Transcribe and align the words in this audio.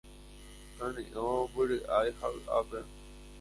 Kane'õ, 0.77 1.27
mbyry'ái 1.51 2.09
ha 2.23 2.27
vy'ápe 2.39 2.79